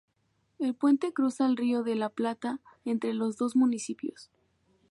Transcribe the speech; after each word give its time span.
El 0.57 0.73
puente 0.73 1.13
cruza 1.13 1.45
el 1.45 1.55
Río 1.55 1.83
de 1.83 1.93
la 1.93 2.09
Plata 2.09 2.59
entre 2.85 3.13
los 3.13 3.37
dos 3.37 3.55
municipios. 3.55 4.31